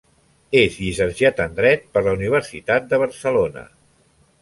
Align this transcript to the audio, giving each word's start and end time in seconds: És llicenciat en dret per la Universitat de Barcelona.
És 0.61 0.77
llicenciat 0.83 1.43
en 1.45 1.53
dret 1.61 1.85
per 1.99 2.05
la 2.09 2.17
Universitat 2.19 2.91
de 2.95 3.05
Barcelona. 3.07 3.69